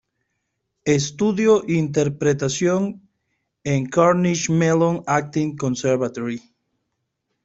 Estudió 0.85 1.61
interpretación 1.67 3.07
en 3.63 3.83
el 3.85 3.89
Carnegie 3.91 4.51
Mellon 4.51 5.03
Acting 5.05 5.55
Conservatory. 5.55 6.41